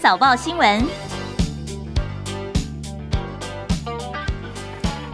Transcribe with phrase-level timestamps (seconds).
[0.00, 0.82] 早报新闻。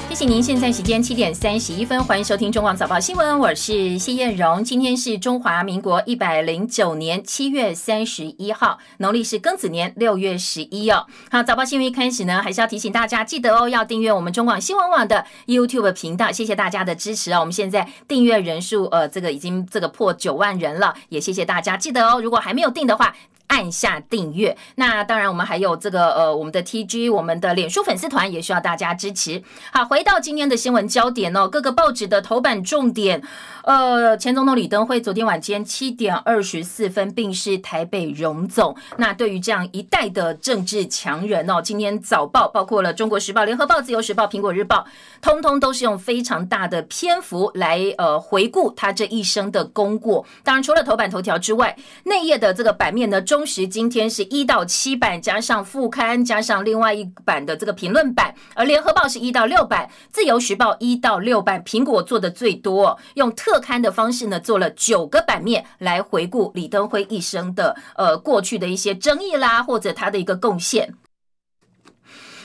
[0.08, 4.62] 提醒您，现在时间七点三十一分，欢迎收听中广早报新闻，我是谢燕荣。
[4.62, 11.06] 今天是中华民国一百零九年七月三十一号，农历是庚子年六月十一哦。
[11.30, 16.30] 好，早报新闻一开始呢，还是要提醒大家，记得哦，要订阅我们中广新闻网的 YouTube 频道。
[16.30, 17.40] 谢谢大家的支持哦。
[17.40, 21.76] 我们现在订阅人数，呃，这个已经这个破九万人了，也谢谢大家。
[21.76, 23.16] 记得哦，如果还没有订的话。
[23.52, 29.42] 按下订阅，那当然我们还有这个呃，我们的 T G，我们的脸书粉丝团也需要大家支持。
[29.70, 33.22] 好，回到今天的新闻焦点哦，各个报纸的头版重点。
[33.64, 38.74] 呃，前总统李登辉昨天晚间七点二十四分病逝，台北荣总。
[38.96, 44.78] 那对于这样一代的政治强人哦，今天早报包括了《中国时报》、《联合报》、《自由时报》、《苹果日报》，
[45.20, 50.24] 通通都是用非常大的篇幅来呃回顾他这一生的功过。
[50.42, 63.30] 当然，除了头版头条之外，内页的这个版面呢，中时今天是一到七版，加上副刊，加上另外一版的这个评论版，而《联合报》是一到六版，《自由时报》一到六版，苹果做的最多，用。
[63.42, 70.94] 特刊的方式呢，做了九个版面来回顾李登辉一生的呃过去的一些争议啦，或者他的一个贡献。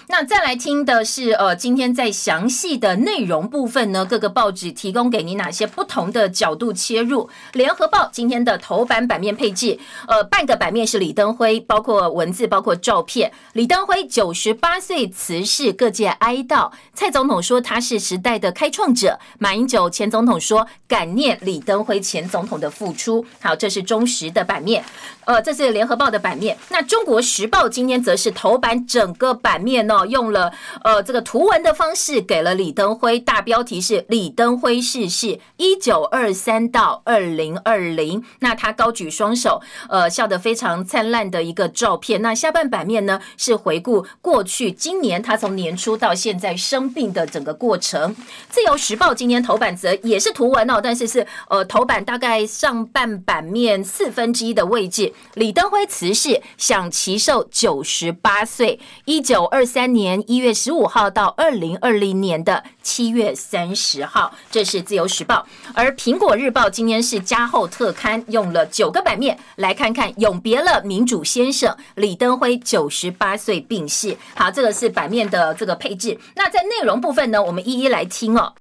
[0.10, 7.30] 那再来听的是，呃，今天在详细的内容部分呢，各个报纸提供给你哪些不同的角度切入？
[7.52, 13.34] 联合报今天的头版版面配置，呃，半个版面是李登辉，包括文字，包括照片。
[13.52, 16.72] 李登辉九十八岁辞世，各界哀悼。
[16.94, 19.20] 蔡总统说他是时代的开创者。
[19.40, 23.26] 马英九前总统说感念李登辉前总统的付出。
[23.42, 24.86] 好，这是中时的版面，
[25.26, 26.58] 呃，这是联合报的版面。
[26.70, 29.97] 那中国时报今天则是头版整个版面呢。
[29.98, 30.54] 哦用了
[30.84, 38.24] 呃这个图文的方式给了李登辉，大标题是李登辉逝世一九二三到二零二零。
[38.40, 42.22] 那他高举双手，呃笑得非常灿烂的一个照片。
[42.22, 48.16] 那下半版面呢是回顾过去今年他从年初到现在生病的整个过程。
[48.50, 55.14] 自由时报今天头版则也是图文哦，但是是呃头版大概上半版面四分之一的位置。
[55.34, 59.87] 李登辉辞世，享其寿九十八岁，一九二三。
[59.88, 65.46] 年一月十五号到二零二零年的七月三十号，这是自由时报。
[65.74, 74.18] 而苹果日报今天是加厚特刊，用了九个版面来看看永别了民主先生李登辉九十八岁病逝。
[74.36, 76.18] 好，这个是版面的这个配置。
[76.36, 78.54] 那在内容部分呢，我们一一来听哦。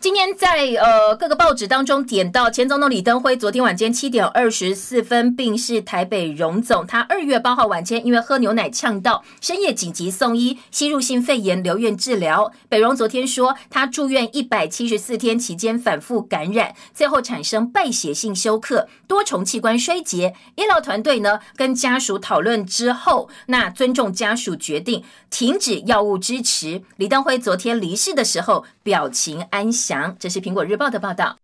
[0.00, 12.50] 今天在呃各个报纸当中点到前总统李登辉昨天晚间七点二十四分病逝台北荣总，他二月八号晚间因为喝牛奶呛到，深夜紧急送医，吸入性肺炎留院治疗。
[12.70, 20.34] 北荣昨天说他住院一百七十四天期间反复感染，最后产生败血性休克，多重器官衰竭。
[20.56, 26.80] 医疗团队呢跟家属讨论之后，那尊重家属决定停止药物支持。
[26.96, 29.89] 李登辉昨天离世的时候表情安详。
[30.18, 31.38] 这是苹果日报的报道。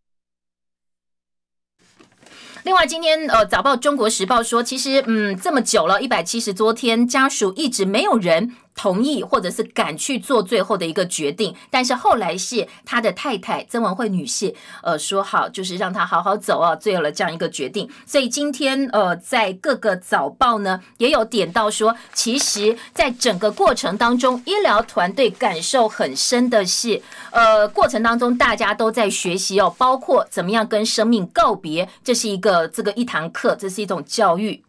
[2.65, 8.57] 另外，今天呃，早报《中国时报》说，其实嗯，这么久了，一百七十多天，家属一直没有人。
[8.77, 17.91] 同意或者是敢去做最后的一个决定，但是后来是他的太太曾文慧女士，呃，说好就是让他好好走啊，做了这样一个决定。
[18.05, 27.01] 所以今天呃，在各个早报呢也有点到说，其实在整个过程当中，医疗团队感受很深的是，
[27.31, 34.63] 呃，过程当中大家都在学习哦，包括怎么样跟生命告别，这是一个这个一堂课，这是一种教育。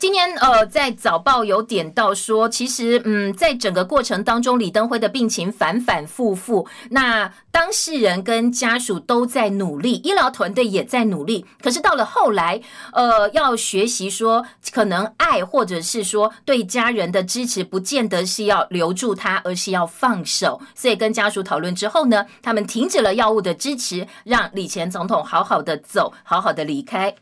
[0.00, 11.44] 今天呃，在早报有点到说，其实嗯，在整个过程当中，李登辉的病情反反复复，那当事人跟家属都在努力，医疗团队也在努力。
[11.62, 12.62] 可是到了后来，
[12.94, 20.62] 呃，要学习说，可能爱或者是说对家人的支持，不见得是要留住他，而是要放手。
[20.74, 27.14] 所以跟家属讨论之后呢，他们停止了药物的支持，让李前总统好好的走，好好的离开。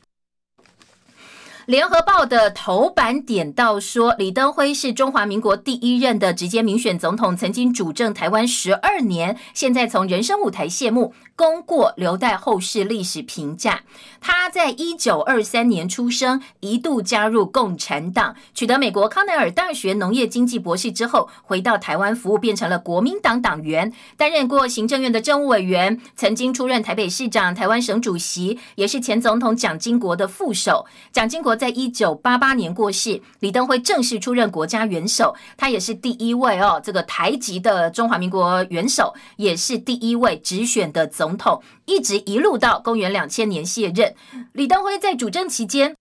[1.69, 11.13] 联合报的头版点到说，李登辉是中华民国第一任的直接民选总统，曾经主政台湾十二年，现在从人生舞台谢幕。
[11.39, 13.83] 功过留待后世历史评价。
[14.21, 30.85] 他在一九二三年出生，一度加入共产党，取得美国康奈尔大学农业经济博士之后，回到台湾服务，变成了国民党党员，担任过行政院的政务委员，曾经出任台北市长、台湾省主席，也是前总统蒋经国的副手。
[31.13, 41.28] 蒋经国在一九八八年过世，李登辉正式出任国家元首，他也是第一位哦，这个台籍的中华民国元首，也是第一位直选的总。
[41.29, 44.15] 总统一直一路到公元两千年卸任。
[44.55, 45.95] 李登辉在主政期间，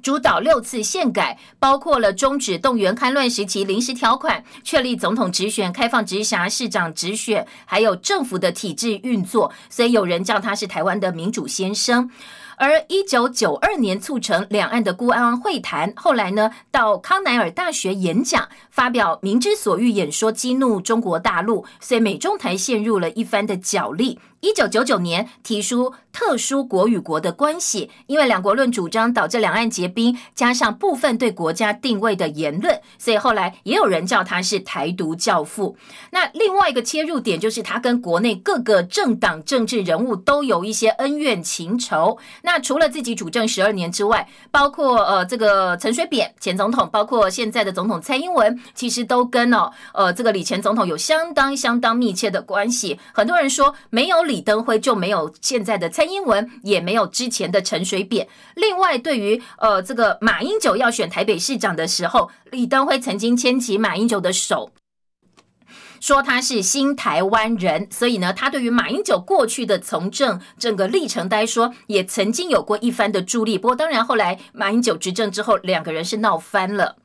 [0.00, 9.50] 主导六次宪改，包括了终止动员戡乱时期临时条款，确立总统直选、开放直辖市长直选，还有政府的体制运作。
[9.68, 12.08] 所以有人叫他是台湾的民主先生。
[12.58, 24.18] 而一九九二年促成两岸的孤安会谈，后来呢到康奈尔大学演讲，发表明之所欲演说，激怒中国大陆，所以美中台陷入了一番的角力。
[24.40, 35.76] 一九九九年提出特殊国与国的关系，因为两国论主张导致两岸结冰，加上部分对国家定位的言论，所以后来也有人叫他是台独教父。
[36.10, 42.16] 那另外一个切入点就是他跟国内各个政党政治人物都有一些恩怨情仇。
[42.42, 52.98] 那除了自己主政十二年之外，包括呃这个陈水扁前总统，包括现在的总统蔡英文，其实都跟哦呃这个李前总统有相当相当密切的关系。
[53.12, 54.46] 很多人说没有李。
[54.46, 58.28] 登辉就没有现在的蔡英文，也没有之前的陈水扁。
[58.54, 64.70] 另外，对于呃这个马英九要选台北市长的时候，李登辉曾经牵起马英九的手，
[65.98, 67.88] 说他是新台湾人。
[67.90, 73.58] 所以呢，他对于马英九过去的从政整个历程来说，也曾经有过一番的助力。
[73.58, 76.98] 不过，当然后来马英九执政之后，两个人是闹翻了。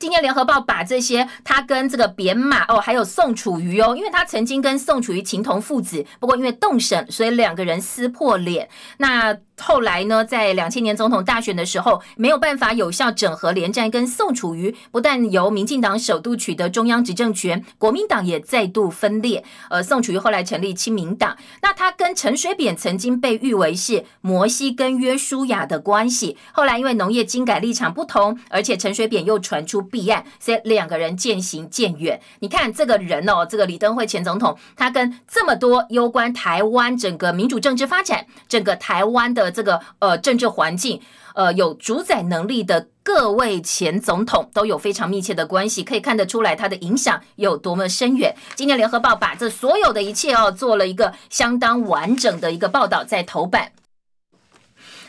[0.00, 8.68] 今天联合报把这些他跟这个扁马哦，还有宋楚瑜哦，因为他曾经跟宋楚瑜情同父子，不过因为动审，所以两个人撕破脸。
[8.96, 9.36] 那。
[9.62, 19.44] 后来呢，在两千年总统大选的时候，没有办法有效整合连战跟宋楚瑜，不但由民进党首度取得中央执政权，国民党也再度分裂。
[19.68, 26.36] 呃，宋楚瑜后来成立亲民党，那他跟陈水扁曾经被誉为是摩西跟约书亚的关系。
[26.52, 32.20] 后来因为农业精改立场不同，而且陈水扁又传出弊案，所以两个人渐行渐远。
[32.40, 39.49] 你看这个人哦，这个李登辉前总统，他跟这么多攸关台湾整个民主政治发展，整个台湾的。
[39.50, 41.00] 这个呃政治环境，
[41.34, 48.34] 呃有主宰能力的各位前总统都有非常密切的关系，可以看得出来他的影响有多么深远。
[48.54, 53.72] 今天联合报把这所有的一切哦做了一个相当完整的一个报道在头版。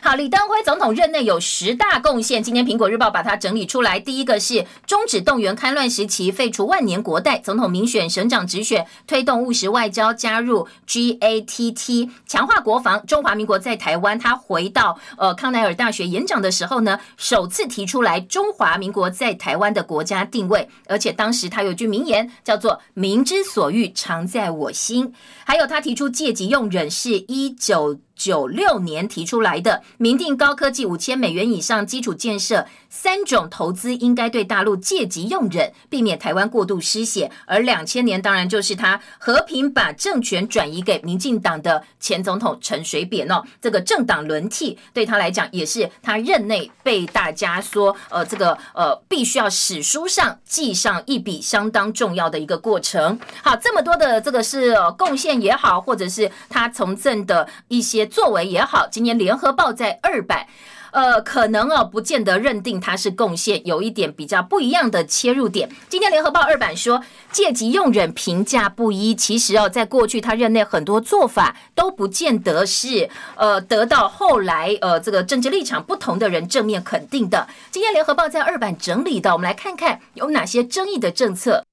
[0.04, 4.00] 好，李登辉总统任内有十大贡献，今天苹果日报把它整理出来。
[4.00, 13.06] 第一个是终止动员戡乱时期，废除万年国代，总统民选、省长直选，推动务实外交，加入 GATT，强化国防。
[13.06, 25.14] 中华民国在台湾，他回到呃康奈尔大学演讲的时候呢，首次提出来中华民国在台湾的国家定位，而且当时他有句名言叫做“民之所欲，常在我心”。
[25.46, 28.00] 还有他提出借机用忍，是一九。
[28.22, 32.66] 九六年提出来的，明定高科技五千美元以上基础建设。
[32.94, 37.30] 三种投资应该对大陆借机用忍，避免台湾过度失血。
[37.46, 43.42] 而两千年当然就是他和平把政权转移给民进党的前总统陈水扁哦。
[43.62, 53.18] 这个政党轮替对他来讲也是他任内被大家说呃这个呃必须要史书上记上一笔相当重要的一个过程。
[53.42, 60.46] 好，这么多的这个是贡献也好，或者是他从政的一些作为也好，今年联合报在二百。
[60.92, 65.68] 呃，可能哦，不见得认定他是贡献，有一点比较不一样的切入点。
[65.88, 69.14] 今天联合报二版说，借机用人评价不一。
[69.14, 77.48] 其实哦，在过去他任内很多做法都不见得是呃得到后来呃这个政治立场不同的人正面肯定的。
[77.70, 81.64] 今天联合报在二版整理的，我们来看看有哪些争议的政策。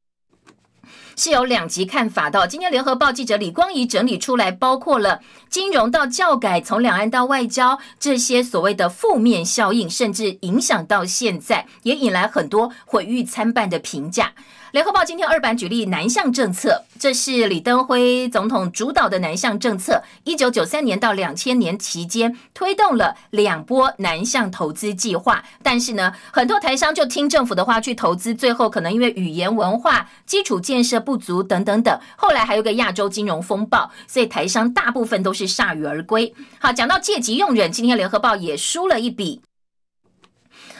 [1.19, 2.47] 是有两极看法的。
[2.47, 14.31] 今天联合报记者李光仪整理出来，包括了金融到教改，从两岸到外交这些所谓的负面效应，甚至影响到现在，也引来很多毁誉参半的评价。
[14.71, 20.03] 联合报今天二版举例南向政策，这是李登辉总统主导的南向政策。
[20.25, 25.43] 一九九三年到两千年期间，推动了两波南向投资计划。
[25.63, 31.99] 但是呢，很多台商就听政府的话去投资，最后可能因为语言文化基础建设不足等等等。
[32.15, 36.31] 后来还有个亚洲金融风暴，所以台商大部分都是铩羽而归。
[36.59, 39.41] 好，讲到借机用人，今天联合报也输了一笔。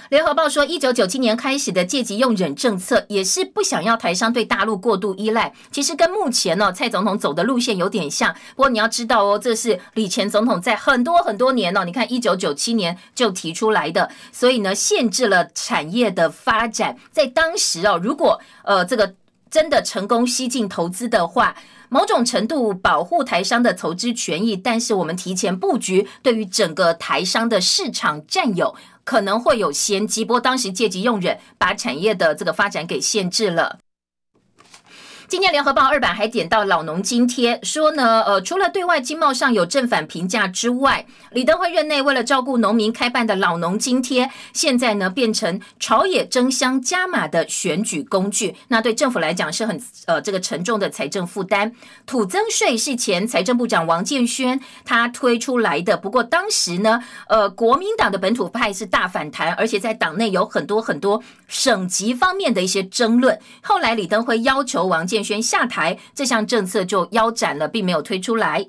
[0.09, 5.53] 联合报说，一九九七年开始的借机用忍政策，也是不想要台商对大陆过度依赖。
[5.71, 8.33] 其实跟目前呢蔡总统走的路线有点像。
[8.55, 16.97] 不过你要知道哦，这是李前总统在很多很多年哦，你看一九九七年就提出来的，所以呢限制了产业的发展。
[17.11, 19.13] 在当时哦，如果呃这个
[19.51, 21.55] 真的成功吸进投资的话，
[21.89, 28.75] 某种程度保护台商的投资权益，但是我们提前布局，对于整个台商的市场占有。
[29.03, 33.79] 可能会有先机，不过当时借机用人，把产业的这个发展给限制了。
[35.29, 48.55] 今天联合报二版还点到老农津贴，说呢，呃，除了对外经贸上有正反评价之外，李登辉任内为了照顾农民开办的老农津贴，现在呢变成朝野争相加码的选举工具。
[48.69, 51.71] 那对政府来讲是很呃这个沉重的财政负担。
[52.07, 63.39] 土增税是前财政部长王建轩他推出来的，不过当时呢，呃，国民党的本土派是大反弹，而且在党内有很多很多省级方面的一些争论。
[63.61, 65.18] 后来李登辉要求王建。
[65.23, 68.67] 宣下台，这项政策就腰斩了，并没有推出来。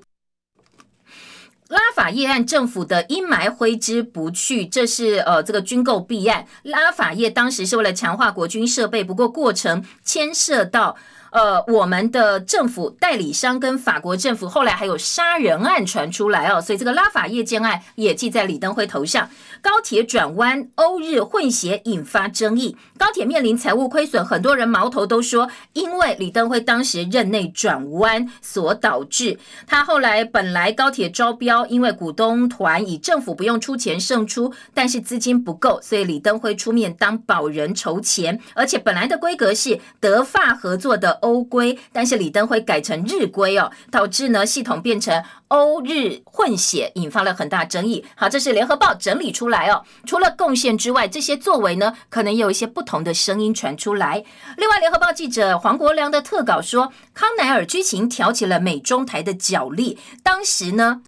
[1.68, 6.46] 拉法叶案，政府的阴霾挥之不去，这是呃这个军购弊案。
[6.62, 10.96] 拉法叶当时是为了强化国军设备，不过过程牵涉到。
[11.30, 19.28] 呃，我们的政府代理商跟法国政府后来还有杀人案传出来哦，所以这个拉法叶建案也记在李登辉头上。
[19.62, 29.38] 高铁转弯，欧日混血引发争议，高铁面临财务亏损，很多人矛头都说，因为李登辉当时任内转弯所导致。
[29.66, 41.19] 他后来本来高铁招标，因为股东团以政府不用出钱胜出，但是资金不够，所以李登辉出面当保人筹钱，而且本来的规格是德法合作的。
[41.20, 48.04] 欧规，但是李登辉改成日规哦，导致呢系统变成欧日混血，引发了很大争议。
[48.14, 49.82] 好，这是联合报整理出来哦。
[50.06, 54.24] 除了贡献之外，这些作为呢，可能有一些不同的声音传出来。
[54.56, 59.98] 另外，联合报记者黄国良的特稿说，康乃尔剧情挑起了美中台的角力。
[60.22, 61.02] 当时呢。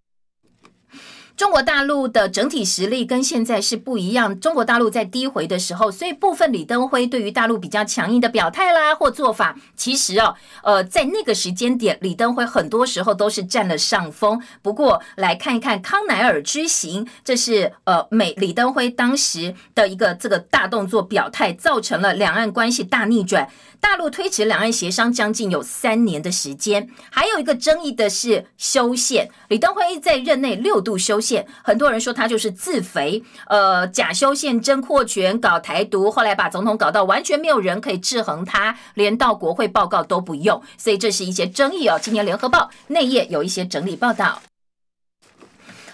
[1.42, 4.38] 中国大陆的整体实力跟现在是不一样。
[4.38, 14.40] 中国大陆在低回的时候，所以部分李登辉对于大陆比较强硬的表态啦或做法，其实哦，呃，在那个时间点，李登辉很多时候都是占了上风。
[14.62, 23.48] 不过来看一看康乃尔之行，这是呃美李登辉当时的一个这个大动作表态，造成了两岸关系大逆转。
[23.80, 26.88] 大陆推迟两岸协商将近有三年的时间。
[27.10, 31.31] 还有一个争议的是修宪，李登辉在任内六度修宪。
[31.62, 41.98] 很多人说他就是自肥，呃，假修宪、真扩权、搞台独，后来把总统搞到完全没有人可以制衡他，连到国会报告都不用，所以这是一些争议哦。
[42.00, 44.40] 今年联合报内页有一些整理报道。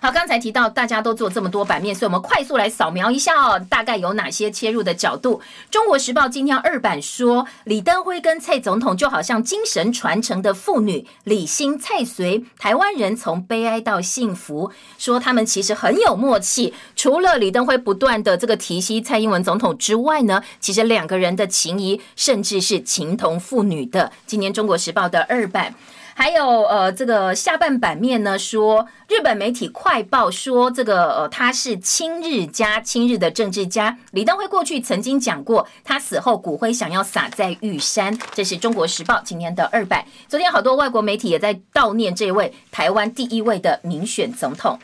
[0.00, 5.40] 好，刚才提到大家都做这么多版面，所以我们快速来扫描一下哦，大概有哪些切入的角度？
[5.72, 16.72] 中国时报今天二版说，李登辉跟蔡总统就好像精神传承的父女，李新蔡随，台湾人从悲哀到幸福，说他们其实很有默契。
[16.94, 24.12] 除了李登辉不断的这个提携蔡英文总统之外呢，其实两个人的情谊甚至是情同父女的。
[24.26, 25.74] 今年中国时报的二版。
[26.18, 40.04] 还有呃，这个下半版面呢，说日本媒体快报说这个呃他是亲日家，亲日的政治家李登辉过去曾经讲过，他死后骨灰想要撒在玉山，这是中国时报今天的二版。
[40.26, 44.76] 昨天好多外国媒体也在悼念这位台湾第一位的民选总统。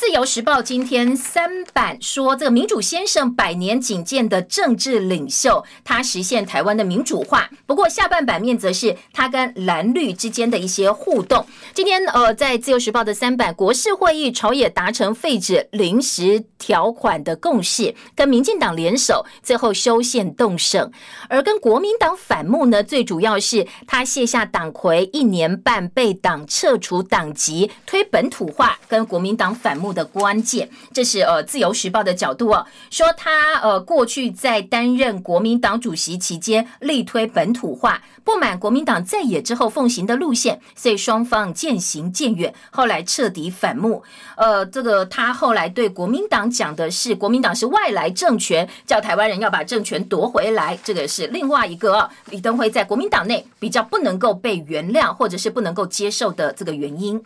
[0.00, 7.50] 自由时报今天三版说，这个民主先生百年仅见的政治领袖，他实现台湾的民主化。
[7.66, 11.44] 不过下半版面则是他跟蓝绿之间的一些互动。
[11.74, 20.90] 今天呃，在自由时报的三版，国事会议朝野达成废止临时条款的共识，跟民进党联手，最后修宪动省。
[21.28, 29.89] 而跟国民党反目呢，最主要是他卸下党魁一年半，被党撤除党籍，推本土化，跟国民党反目。
[29.92, 44.02] 的关键，这是呃自由时报的角度哦，说他呃过去在担任国民党主席期间力推本土化，不满国民党在野之后奉行的路线，所以双方渐行渐远，后来彻底反目。
[44.36, 57.22] 呃，这个他后来对国民党讲的是，国民党是外来政权，叫台湾人要把政权夺回来，这个是另外一个李登辉在国民党内比较不能够被原谅或者是不能够接受的这个原因。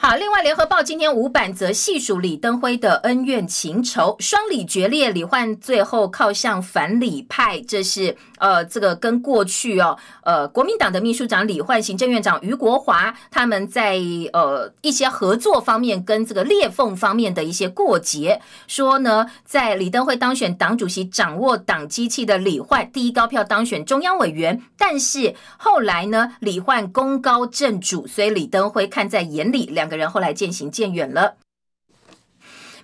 [0.00, 13.98] 好，另外，《联合报》今天五版则细数李登辉的恩怨情仇，双李决裂，李焕最后靠向反李派，这是呃，这个跟过去哦，呃，国民党的秘书长李焕、行政院长余国华他们在
[14.32, 29.87] 呃一些合作方面跟这个裂缝方面的一些过节，说呢，在李登辉当选党主席、掌握党机器的李焕第一高票当选中央委员，但是后来呢，李焕功高震主，所以李登辉看在眼里，两。
[29.88, 31.36] 两个人后来渐行渐远了。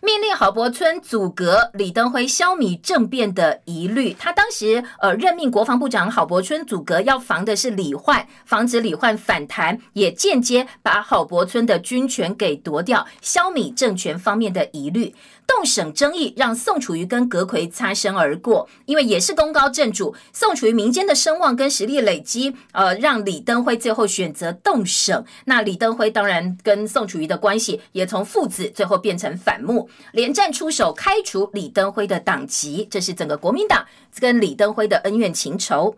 [0.00, 4.14] 命令郝柏村阻隔李登辉消弭政变的疑虑。
[4.18, 15.14] 他当时呃任命国防部长郝柏村阻隔，要防的是李焕，防止李焕反弹，也间接把郝柏村的军权给夺掉，消弭政权方面的疑虑。
[15.46, 25.24] 动省争议让宋楚瑜跟阁魁擦身而过，因为也是功高震主，宋楚瑜民间的声望跟实力累积，呃，让李登辉最后选择动省。
[25.44, 33.84] 那李登辉当然跟宋楚瑜的关系也从父子最后变成反目，连战出手开除李登辉的党籍，这是整个国民党
[34.18, 35.94] 跟李登辉的恩怨情仇。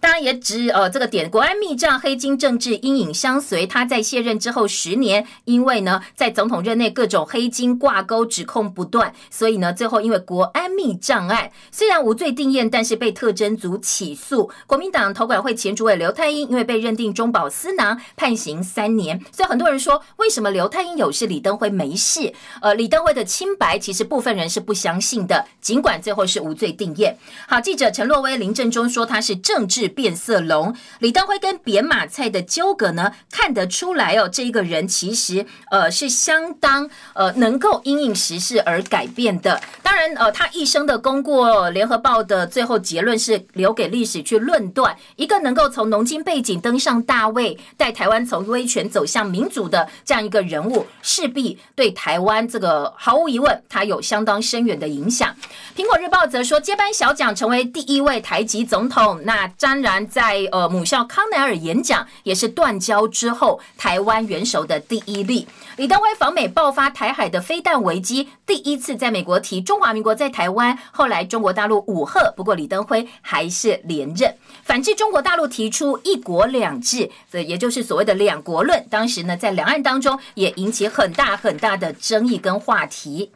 [0.00, 3.66] 当然也指呃这个点国安密账黑金政治阴影相随。
[3.66, 14.50] 他在卸任之后十年，因为呢在总统任内各种黑金挂钩指控不断，所以呢最后因为国安密账案虽然无罪定验，但是被特侦组起诉。
[14.66, 19.20] 国民党投管会前主委刘太英因为被认定中饱私囊，判刑三年。
[19.32, 22.32] 所以很多人说，为什么刘太英有事，李登辉没事？
[22.60, 27.16] 呃，李登辉的清白其实部分人是不相信的，尽管最后是无罪定验。
[27.46, 29.83] 好，记者陈洛威、林正中说他是政治。
[29.88, 39.60] 变色龙李登辉跟扁马菜的纠葛呢，看得出来哦，这一个人其实呃是相当呃能够因应时事而改变的。
[39.82, 44.96] 当然呃，他一生的功过，联合报的最后结论是留给历史去论断。
[45.16, 55.34] 一个能够从农经背景登上大位，带台湾从威权走向民主的这样一个人物，势必对台湾这个毫无疑问，他有相当深远的影响。
[55.76, 59.73] 苹果日报则说，接班小蒋成为第一位台籍总统，那张。
[59.74, 65.48] 当然在呃母校康奈尔演讲，也是断交之后台湾元首的第一例。
[65.76, 74.32] 李登辉访美爆发台海的飞弹危机，第一次在美国提中华民国在台湾，后来中国大陆武贺，不过李登辉还是连任。
[74.62, 78.86] 反制中国大陆提出一国两制，这也就是所谓的两国论。
[78.88, 83.32] 当时呢，在两岸当中也引起很大很大的争议跟话题。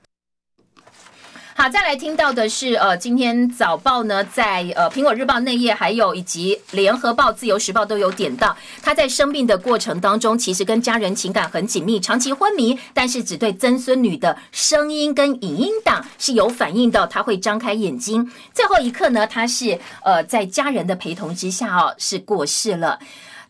[1.61, 23.00] 好，再来听到的是，呃，今天早报呢，在呃苹果日报内页，还有以及联合报、自由时报都有点到，他在生病的过程当中，其实跟家人情感很紧密，长期昏迷，但是只对曾孙女的声音跟影音档是有反应的，他会张开眼睛，最后一刻呢，他是呃在家人的陪同之下哦，是过世了。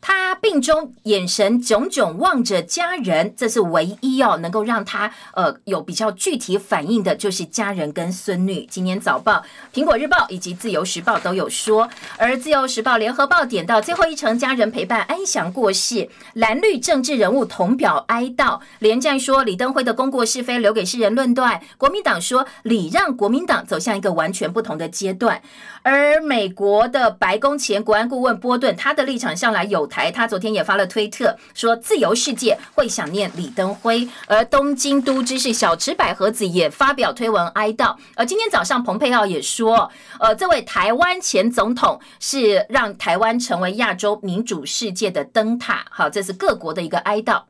[0.00, 8.64] 他病中眼神炯炯望着家人，这是唯一哦能够让他呃有比较具体反应的，就是家人跟孙女。
[8.70, 9.42] 今年早报、
[9.74, 18.60] 苹果日报以及自由时报都有说，而自由时报、联合报点到最后一程，家人陪伴安详过世，蓝绿政治人物同表哀悼。
[18.78, 25.42] 连战说李登辉的功过是非留给世人论断，国民党说礼让国民党走向一个完全不同的阶段。
[25.82, 34.08] 而美国的白宫前国安顾问波顿，他的立场向来有台，他昨天也发了推特，说自由世界会想念李登辉。
[34.26, 37.96] 而东京都知事小池百合子也发表推文哀悼。
[38.14, 45.86] 而今天早上，蓬佩奥也说，呃，这位台湾前总统是让台湾成为亚洲民主世界的灯塔。
[45.90, 47.42] 好，这是各国的一个哀悼。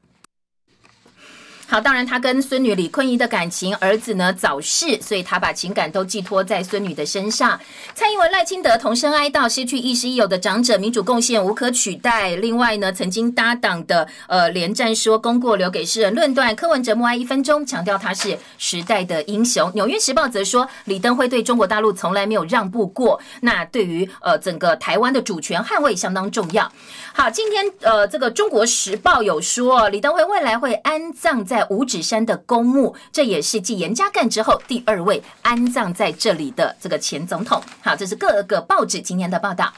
[1.71, 7.61] 好，当然他跟孙女李坤仪的感情，儿子呢早逝，所以他把情感都寄托在孙女的身上。
[7.95, 12.35] 蔡英文、赖清德同声哀悼，失去亦师亦友的长者，民主贡献无可取代。
[12.37, 16.57] 另外呢，曾经搭档的呃连战说功过留给世人论断。
[16.57, 19.71] 柯文哲默哀一分钟，强调他是时代的英雄。
[19.75, 26.73] 纽约时报则说，李登辉对中国大陆从来没有让步过，那对于呃整个台湾的主权捍卫相当重要。
[27.13, 31.58] 好，今天呃这个中国时报有说，李登辉未来会安葬在。
[31.59, 37.61] 在五指山的公墓，这也是继严家淦之后第二位安葬在这里的这个前总统。
[37.83, 39.73] 好，这是各个报纸今天的报道。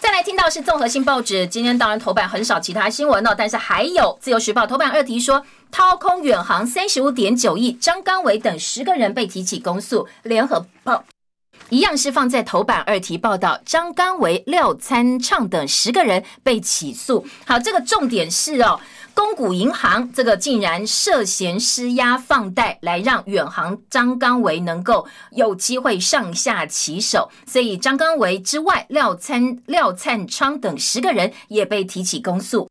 [0.00, 10.08] 再来听到是综合性报纸，今天当然头版很少其他新闻哦，但是还有自由时报头版二题说，掏空远航三十五点九亿，张刚伟等十个人被提起公诉。
[10.24, 11.04] 联合报
[11.68, 17.24] 一样是放在头版二题报道，张刚伟、廖参畅等十个人被起诉。
[17.46, 18.80] 好，这个重点是哦。
[19.14, 32.68] 公股银行这个竟然涉嫌施压放贷，来让远航张刚维能够有机会上下其手，所以张刚维之外，廖参廖灿昌等十个人也被提起公诉。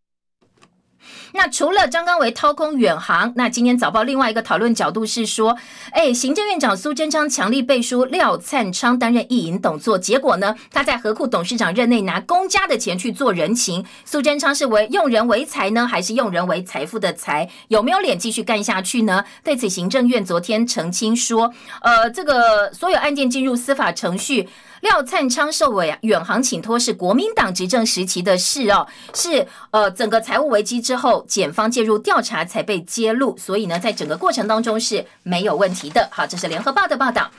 [1.34, 5.58] 那除了张刚维掏空远航，那今天早报另外一个讨论角度是说，
[5.92, 17.50] 哎，行政院长苏贞昌强力背书廖灿昌担任意引董座，结果呢，他在何库董事长任内拿公家的钱去做人情，苏贞昌是为用人为财呢，还是用人为财富的财？
[17.68, 19.24] 有没有脸继续干下去呢？
[19.44, 24.50] 对此，行政院昨天澄清说，呃，这个所有案件进入司法程序。
[24.82, 36.08] 廖灿昌受委远航请托是国民党执政时期的事哦，是呃整个财务危机之后，检方介入调查才被揭露，所以呢，在整个过程当中是没有问题的。
[36.12, 37.30] 好，这是联合报的报道。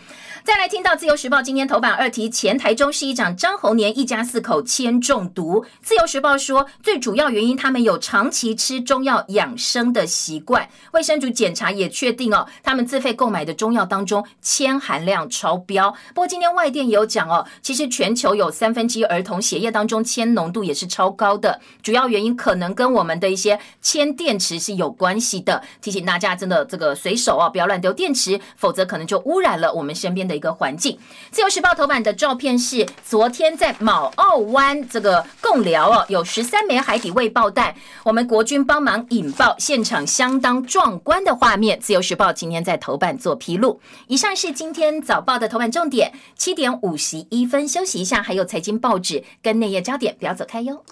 [0.42, 5.62] 再来听到《自由时报》今天头版二题，前台中市议长张宏年一家四口铅中毒。
[5.82, 10.66] 《自由时报》说，最主要原因他们有长期吃中药养生的习惯。
[10.92, 15.90] 卫生局检查也确定哦，他们自费购买的中药当中铅含量超标。
[16.14, 25.62] 不过今天外电也有讲哦，其实全球有三分之一儿童血液当中铅浓度也是超高的，主要原因可能跟我们的一些铅电池是有关系的。
[25.82, 30.40] 提醒大家，真的这个随手哦，不要乱丢电池，否则可能就污染了我们身边的。
[30.40, 30.98] 一个环境，
[31.30, 41.78] 自由时报头版的照片是昨天在卯澳湾这个共寮哦，有十三枚海底未爆弹，我们国军帮忙引爆，现场相当壮观的画面。
[41.78, 43.78] 自由时报今天在头版做披露。
[44.06, 46.14] 以上是今天早报的头版重点。
[46.38, 50.82] 七点五十一分休息一下，还有财经报纸跟内页焦点，不要走开哟。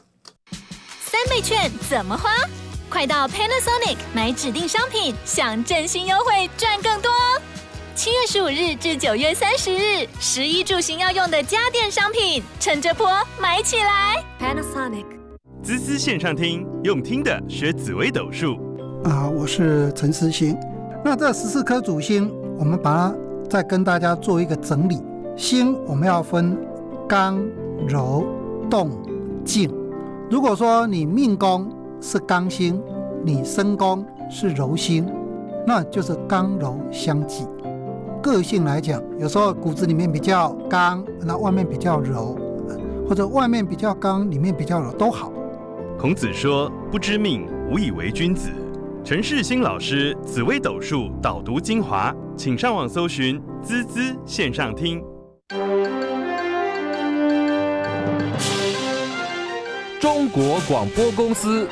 [1.01, 2.31] 三倍券怎么花？
[2.91, 7.11] 快到 Panasonic 买指定商品，享振兴优惠，赚更多。
[7.99, 13.09] 七月十五日至九月三十日，十一住行要用的家电商品，趁这波
[13.41, 15.05] 买起来！Panasonic，
[15.65, 18.55] 滋滋线上听，用听的学紫微斗数
[19.03, 20.57] 啊，我是陈思星。
[21.05, 23.15] 那这十四颗主星，我们把它
[23.51, 25.03] 再跟大家做一个整理。
[25.37, 26.57] 星我们要分
[27.09, 27.45] 刚、
[27.89, 28.25] 柔、
[28.71, 28.93] 动、
[29.45, 29.69] 静。
[30.31, 31.69] 如果说你命宫
[32.01, 32.81] 是刚星，
[33.25, 35.05] 你身宫是柔星，
[35.67, 37.45] 那就是刚柔相济。
[38.23, 42.37] 个性来讲，有时候骨子里面比较刚，那外面比较柔，
[43.09, 45.33] 或者外面比较刚，里面比较柔都好。
[45.99, 48.51] 孔子说：“不知命，无以为君子。”
[49.05, 55.03] 陈世新老师紫微斗数导读精华，请上网搜寻“滋滋线上听”。
[60.01, 61.67] 中国广播公司。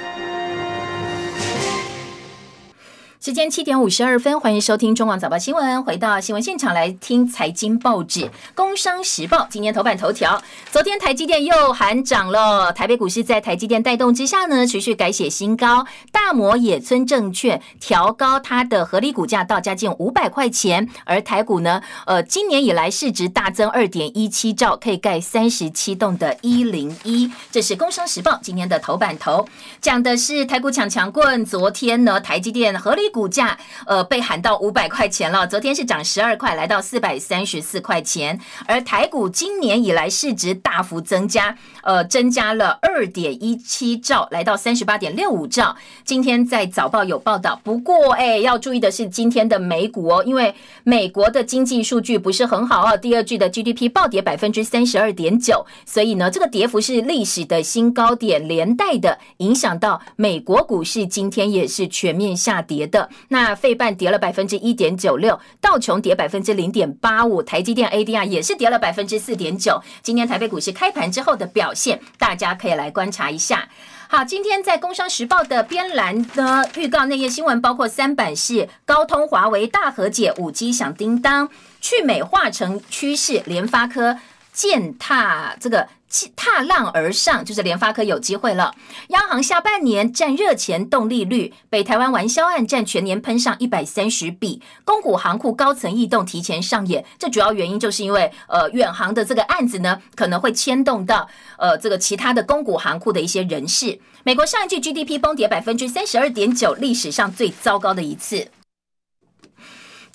[3.26, 5.82] 时间七点五十二分，欢迎收听中广早报新闻。
[5.82, 8.20] 回到新闻现场来听财经报纸，
[8.54, 15.84] 《工商时报》今天头版头条：昨天台积电又喊涨了，台北股市在台积电带动之下呢，持续改写新高。
[16.12, 27.28] 大摩野村证券调高它的合理股价到将近五百块钱，而台股呢，呃，今年以来市值大增二点一七兆，可以盖三十七栋的一零一。
[27.50, 29.44] 这是《工商时报》今天的头版头，
[29.80, 31.44] 讲的是台股抢强棍。
[31.44, 38.38] 昨天呢，台积电合理股价呃被喊到五百块钱了，昨天是涨十二块，来到四百三十四块钱。
[38.66, 45.74] 而台股今年以来市值大幅增加，呃，增加了二点一七兆，来到三十八点六五兆。
[46.04, 63.05] 今天在早报有报道，不过哎，要注意的是今天的美股哦，因为美国的经济数据不是很好哦，第二季的 GDP 暴跌百分之三十二点九，所以呢，这个跌幅是历史的新高点，连带的影响到美国股市，今天也是全面下跌的。
[63.28, 69.82] 那费半跌了百分之一点九六，道琼跌百分之零点八五，台积电 ADR 也是跌了百分之四点九。
[70.02, 73.68] 今天台北股市开盘之后的表现，大家可以来观察一下。
[74.08, 81.48] 好，今天在工商时报的编栏呢，预告内页新闻包括三版是高通、华为大和解，五 G 响叮当，
[81.80, 84.18] 去美化成趋势，联发科
[84.52, 85.88] 践踏这个。
[86.34, 88.74] 踏浪而上，就是联发科有机会了。
[89.08, 94.62] 央行下半年占热钱动利率，北台湾玩销案占全年喷上一百三十笔。
[94.84, 103.98] 公股行库高层异动提前上演，这主要原因就是因为呃远航的这个案子呢，可能会牵动到呃这个其他的公股行库的一些人士。
[104.24, 108.48] 美国上一季 GDP 崩跌百分之三十二点九，历史上最糟糕的一次。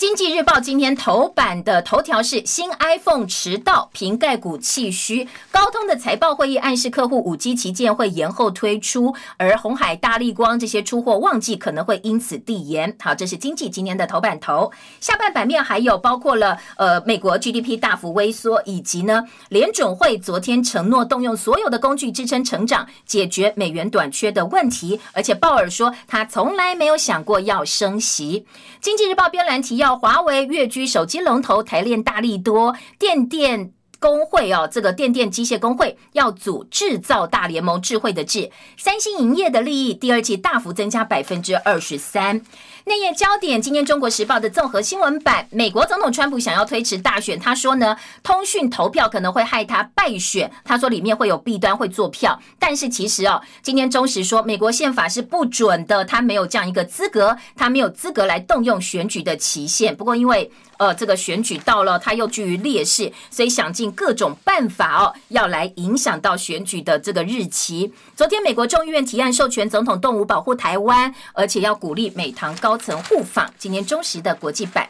[0.02, 5.28] 经济日报今天头版的头条是新 iPhone 迟到，瓶盖股气虚。
[5.52, 12.98] 高通的财报会议暗示客户五 G 旗舰会延后推出，而红海、大力光这些出货旺季可能会因此递延。
[13.00, 14.72] 好，这是经济今天的头版头。
[15.00, 25.00] 下半版面还有包括了呃美国 GDP 大幅微缩，以及呢联准会昨天承诺动用所有的工具支撑成长，解决美元短缺的问题。
[25.14, 28.48] 而且鲍尔说他从来没有想过要升息。
[28.82, 29.91] 经济日报编栏提要。
[29.96, 42.42] 华为跃居手机龙头，台链大力多，电电工会哦，这个电电机械工会要组制造大联盟，智慧的智，三星营业的利益，第二季大幅增加百分之二十三。
[42.86, 52.40] 内页焦点，今天《中国时报》的综合新闻版，美国总统川普想要推迟大选，他说呢，通讯投票可能会害他败选，他说里面会有弊端，会做票。
[52.58, 59.96] 但是其实哦，今天中时说，美国宪法是不准的，他没有这样一个资格，他没有资格来动用选举的期限。
[59.96, 67.94] 不过因为呃这个选举到了，他又居于劣势，所以想尽各种办法哦，要来影响到选举的这个日期。
[68.16, 72.71] 昨天美国众议院提案授权总统动武保护台湾，而且要鼓励美堂高。
[72.72, 74.88] 高层互访，今年中时的国际版。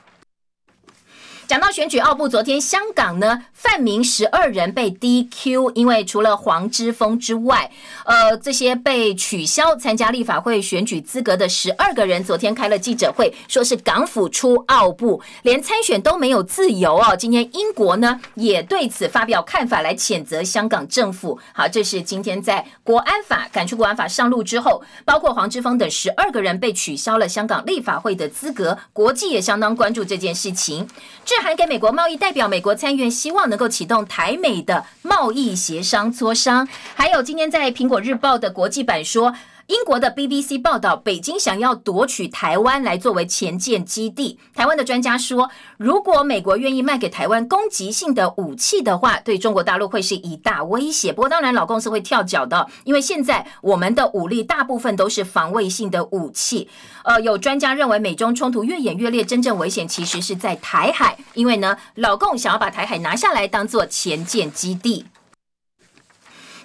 [1.52, 7.70] 讲到选举，奥布昨天香港呢泛民十二人被 DQ，因为除了黄之锋之外，
[8.06, 17.14] 呃，这些被取消参加立法会选举资格的十二个人，昨天开了记者会，说是港府出奥布，连参选都没有自由哦。
[17.18, 21.38] 今天英国呢也对此发表看法，来谴责香港政府。
[21.52, 30.88] 好，这是今天在国安法赶出国安法上路之后，包括黄之锋等十二个人被取消了香港立法会的资格，国际也相当关注这件事情。
[31.26, 36.68] 致还给美国贸易代表，美国参议院希望能够启动台美的贸易协商磋商。
[36.96, 39.34] 还有今天在苹果日报的国际版说。
[39.72, 44.38] 英国的 BBC 报道，北京想要夺取台湾来作为前舰基地。
[44.54, 51.14] 台湾的专家说，如果美国愿意卖给台湾攻击性的武器的话，对中国大陆会是一大威胁。
[51.14, 56.68] 不过，当然老公是会跳脚的，因为现在我们的武力大部分都是防卫性的武器。
[57.06, 65.06] 呃，有专家认为，美中冲突越演越烈，真正危险其实是在台海，因为呢，老共想要把台海拿下来当做前舰基地。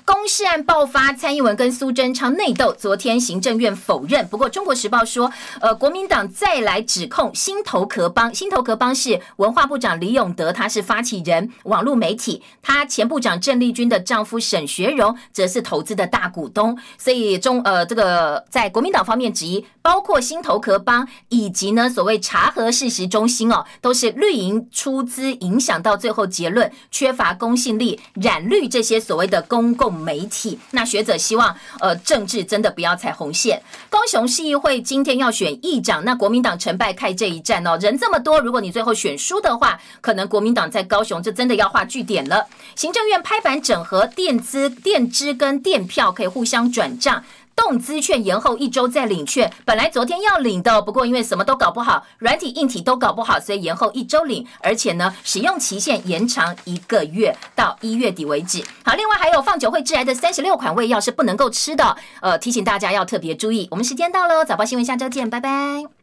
[0.06, 2.72] 公示案爆发，蔡英文跟苏贞昌内斗。
[2.72, 8.32] 昨天行政院否认，不过中国时报说，呃，国民党再来指控心头壳帮。
[8.32, 12.40] 心头壳帮是文化部长李永德，他是发起人，网络媒体。
[12.62, 16.78] 他前部长郑丽君的丈夫沈学荣则是投资的大股东。
[16.96, 29.95] 所以中呃，这个在国民党方面质疑，包括心头壳帮以及呢所谓查核事实中心哦，都是绿营出资影响到最后结论，缺乏公信力，染绿这些所谓的公共。
[29.96, 33.60] 媒体那学者希望，呃，政治真的不要踩红线。
[33.88, 42.46] 高雄市议会今天要选议长，那国民党成败开这一战哦，人这么多，如果你最后选输的话，可能国民党在高雄就真的要画据点了。
[42.74, 47.24] 行政院拍板整合垫资、垫支跟垫票可以互相转账。
[47.56, 58.62] 动资券延后一周再领券，本来昨天要领的，不过因为什么都搞不好，软体硬体都搞不好，所以延后一周领，而且呢，使用期限延长一个月到一月底为止。
[58.84, 63.66] 好，另外还有放酒会致癌的三十六款胃药 是不能够吃的，呃，提醒大家要特别注意。
[63.70, 65.95] 我们时间到喽，早报新闻下周见，拜拜。